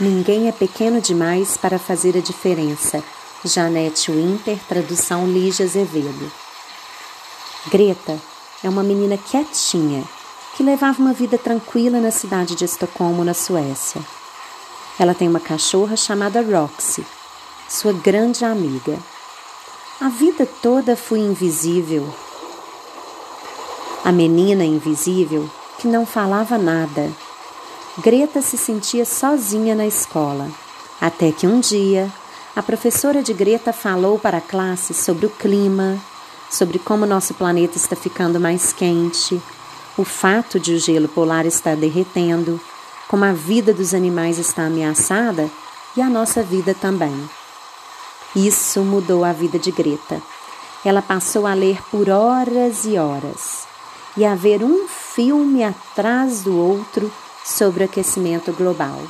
[0.00, 3.04] Ninguém é pequeno demais para fazer a diferença.
[3.44, 6.32] Janete Winter, tradução Lígia Azevedo.
[7.70, 8.18] Greta
[8.64, 10.02] é uma menina quietinha
[10.56, 14.00] que levava uma vida tranquila na cidade de Estocolmo, na Suécia.
[14.98, 17.04] Ela tem uma cachorra chamada Roxy,
[17.68, 18.98] sua grande amiga.
[20.00, 22.08] A vida toda fui invisível.
[24.02, 25.48] A menina invisível
[25.78, 27.12] que não falava nada.
[27.98, 30.48] Greta se sentia sozinha na escola,
[31.00, 32.10] até que um dia
[32.54, 35.98] a professora de Greta falou para a classe sobre o clima,
[36.48, 39.42] sobre como nosso planeta está ficando mais quente,
[39.98, 42.60] o fato de o gelo polar estar derretendo,
[43.08, 45.50] como a vida dos animais está ameaçada
[45.96, 47.28] e a nossa vida também.
[48.36, 50.22] Isso mudou a vida de Greta.
[50.84, 53.66] Ela passou a ler por horas e horas
[54.16, 57.10] e a ver um filme atrás do outro
[57.44, 59.00] sobre o aquecimento global.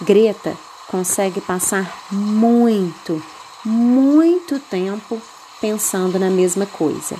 [0.00, 0.56] Greta
[0.88, 3.22] consegue passar muito,
[3.64, 5.20] muito tempo
[5.60, 7.16] pensando na mesma coisa.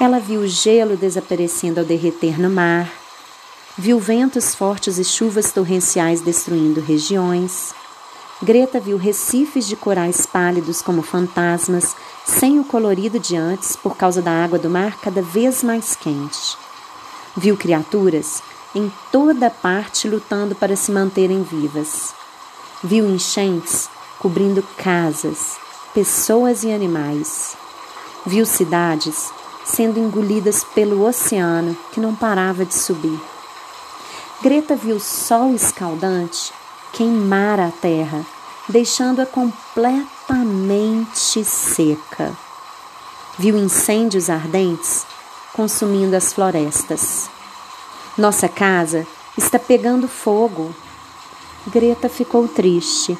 [0.00, 2.90] Ela viu o gelo desaparecendo ao derreter no mar,
[3.78, 7.74] viu ventos fortes e chuvas torrenciais destruindo regiões.
[8.42, 14.20] Greta viu recifes de corais pálidos como fantasmas, sem o colorido de antes por causa
[14.20, 16.56] da água do mar cada vez mais quente.
[17.36, 18.42] Viu criaturas
[18.74, 22.14] em toda parte lutando para se manterem vivas.
[22.82, 25.56] Viu enchentes cobrindo casas,
[25.92, 27.56] pessoas e animais.
[28.26, 29.30] Viu cidades
[29.64, 33.20] sendo engolidas pelo oceano que não parava de subir.
[34.42, 36.52] Greta viu o sol escaldante
[36.92, 38.24] queimar a terra,
[38.68, 42.32] deixando-a completamente seca.
[43.38, 45.04] Viu incêndios ardentes
[45.52, 47.28] consumindo as florestas.
[48.16, 49.04] Nossa casa
[49.36, 50.72] está pegando fogo.
[51.66, 53.18] Greta ficou triste.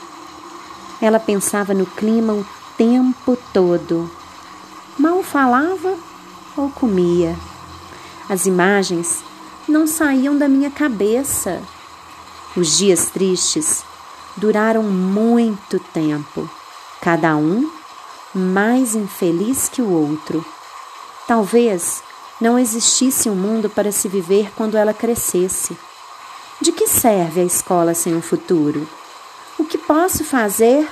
[1.02, 4.08] Ela pensava no clima o tempo todo.
[4.96, 5.96] Mal falava
[6.56, 7.36] ou comia.
[8.28, 9.24] As imagens
[9.66, 11.60] não saíam da minha cabeça.
[12.56, 13.82] Os dias tristes
[14.36, 16.48] duraram muito tempo,
[17.00, 17.68] cada um
[18.32, 20.44] mais infeliz que o outro.
[21.26, 22.00] Talvez
[22.40, 25.76] não existisse um mundo para se viver quando ela crescesse.
[26.60, 28.88] De que serve a escola sem um futuro?
[29.58, 30.88] O que posso fazer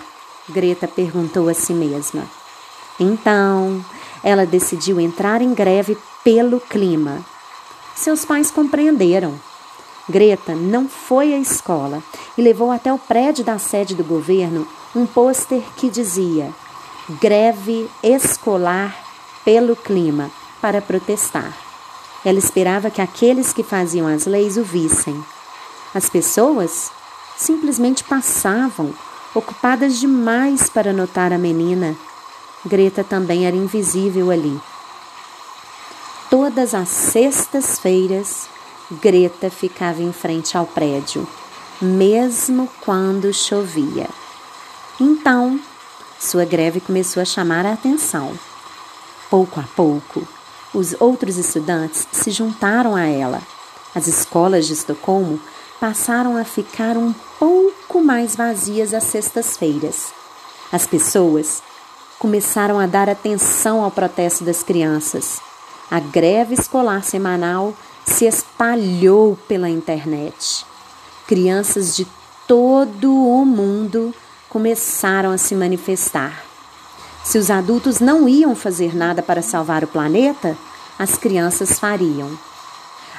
[0.49, 2.25] Greta perguntou a si mesma.
[2.99, 3.85] Então,
[4.23, 7.25] ela decidiu entrar em greve pelo clima.
[7.95, 9.35] Seus pais compreenderam.
[10.09, 12.03] Greta não foi à escola
[12.37, 16.53] e levou até o prédio da sede do governo um pôster que dizia:
[17.21, 18.95] Greve escolar
[19.45, 20.31] pelo clima
[20.63, 21.53] para protestar.
[22.25, 25.23] Ela esperava que aqueles que faziam as leis o vissem.
[25.93, 26.91] As pessoas
[27.37, 28.95] simplesmente passavam
[29.35, 31.97] ocupadas demais para notar a menina.
[32.65, 34.59] Greta também era invisível ali.
[36.31, 38.49] Todas as sextas-feiras,
[38.91, 41.27] Greta ficava em frente ao prédio,
[41.81, 44.09] mesmo quando chovia.
[45.01, 45.61] Então,
[46.21, 48.33] sua greve começou a chamar a atenção.
[49.29, 50.27] Pouco a pouco,
[50.75, 53.43] os outros estudantes se juntaram a ela.
[53.95, 55.39] As escolas de Estocolmo
[55.79, 60.13] passaram a ficar um pouco mais vazias às sextas-feiras.
[60.71, 61.63] As pessoas
[62.19, 65.41] começaram a dar atenção ao protesto das crianças.
[65.91, 70.65] A greve escolar semanal se espalhou pela internet.
[71.27, 72.07] Crianças de
[72.47, 74.15] todo o mundo
[74.49, 76.52] começaram a se manifestar.
[77.25, 80.57] Se os adultos não iam fazer nada para salvar o planeta,
[80.99, 82.31] as crianças fariam.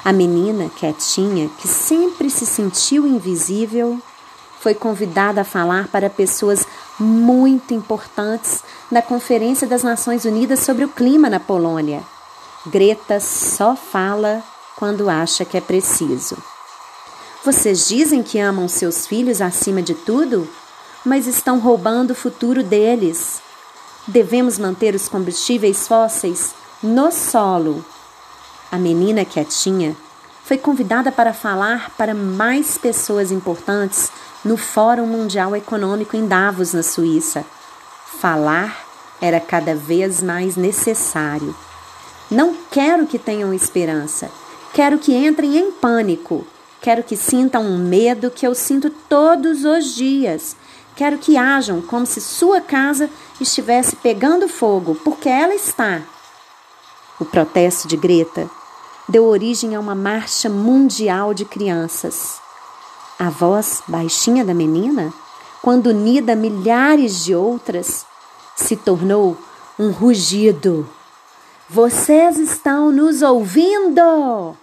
[0.04, 3.98] A menina, quietinha, que sempre se sentiu invisível,
[4.60, 6.66] foi convidada a falar para pessoas
[6.98, 12.02] muito importantes na Conferência das Nações Unidas sobre o Clima na Polônia.
[12.66, 14.42] Greta só fala
[14.76, 16.36] quando acha que é preciso.
[17.44, 20.48] Vocês dizem que amam seus filhos acima de tudo,
[21.04, 23.42] mas estão roubando o futuro deles.
[24.06, 27.84] Devemos manter os combustíveis fósseis no solo
[28.74, 29.96] a menina quietinha
[30.42, 34.10] foi convidada para falar para mais pessoas importantes
[34.44, 37.44] no Fórum Mundial Econômico em Davos, na Suíça.
[38.18, 38.84] Falar
[39.22, 41.54] era cada vez mais necessário.
[42.28, 44.28] Não quero que tenham esperança,
[44.72, 46.44] quero que entrem em pânico,
[46.80, 50.56] quero que sintam um medo que eu sinto todos os dias.
[50.96, 53.10] Quero que ajam como se sua casa
[53.40, 56.02] estivesse pegando fogo, porque ela está.
[57.18, 58.48] O protesto de Greta
[59.08, 62.40] deu origem a uma marcha mundial de crianças.
[63.18, 65.12] A voz baixinha da menina,
[65.62, 68.06] quando unida a milhares de outras,
[68.56, 69.36] se tornou
[69.78, 70.88] um rugido.
[71.68, 74.56] Vocês estão nos ouvindo?